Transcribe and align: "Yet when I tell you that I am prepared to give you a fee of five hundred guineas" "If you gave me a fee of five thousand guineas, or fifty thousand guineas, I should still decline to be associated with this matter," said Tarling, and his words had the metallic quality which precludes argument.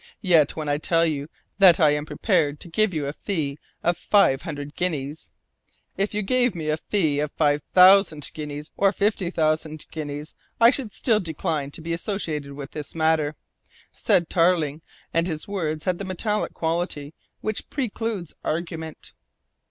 "Yet 0.23 0.55
when 0.55 0.67
I 0.67 0.79
tell 0.79 1.05
you 1.05 1.29
that 1.59 1.79
I 1.79 1.91
am 1.91 2.07
prepared 2.07 2.59
to 2.61 2.67
give 2.67 2.91
you 2.91 3.05
a 3.05 3.13
fee 3.13 3.59
of 3.83 3.95
five 3.97 4.41
hundred 4.41 4.73
guineas" 4.75 5.29
"If 5.95 6.15
you 6.15 6.23
gave 6.23 6.55
me 6.55 6.69
a 6.69 6.77
fee 6.77 7.19
of 7.19 7.31
five 7.33 7.61
thousand 7.75 8.31
guineas, 8.33 8.71
or 8.75 8.91
fifty 8.93 9.29
thousand 9.29 9.85
guineas, 9.91 10.33
I 10.59 10.71
should 10.71 10.91
still 10.91 11.19
decline 11.19 11.69
to 11.69 11.81
be 11.81 11.93
associated 11.93 12.53
with 12.53 12.71
this 12.71 12.95
matter," 12.95 13.35
said 13.91 14.27
Tarling, 14.27 14.81
and 15.13 15.27
his 15.27 15.47
words 15.47 15.85
had 15.85 15.99
the 15.99 16.03
metallic 16.05 16.55
quality 16.55 17.13
which 17.41 17.69
precludes 17.69 18.33
argument. 18.43 19.13